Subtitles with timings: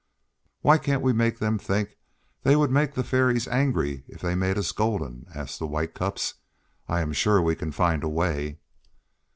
[0.61, 1.95] "Why can't we make them think
[2.41, 6.33] they would make the Fairies angry if they made us golden?" asked the White Cups;
[6.87, 8.57] "I am sure we can find a way."